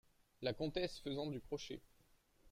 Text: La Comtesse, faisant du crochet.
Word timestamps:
La 0.41 0.53
Comtesse, 0.55 0.99
faisant 1.01 1.27
du 1.29 1.39
crochet. 1.39 1.79